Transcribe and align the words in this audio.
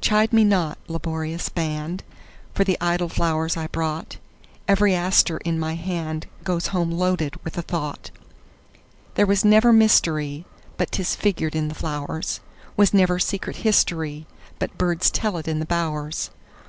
Chide 0.00 0.32
me 0.32 0.44
not, 0.44 0.78
laborious 0.86 1.48
band, 1.48 2.04
For 2.54 2.62
the 2.62 2.78
idle 2.80 3.08
flowers 3.08 3.56
I 3.56 3.66
brought; 3.66 4.18
Every 4.68 4.94
aster 4.94 5.38
in 5.38 5.58
my 5.58 5.76
handGoes 5.76 6.68
home 6.68 6.92
loaded 6.92 7.34
with 7.42 7.58
a 7.58 7.62
thought. 7.62 8.12
There 9.16 9.26
was 9.26 9.44
never 9.44 9.72
mysteryBut 9.72 10.88
'tis 10.92 11.16
figured 11.16 11.56
in 11.56 11.66
the 11.66 11.74
flowers; 11.74 12.38
SWas 12.78 12.94
never 12.94 13.18
secret 13.18 13.56
historyBut 13.56 14.70
birds 14.78 15.10
tell 15.10 15.36
it 15.36 15.48
in 15.48 15.58
the 15.58 15.66
bowers. 15.66 16.30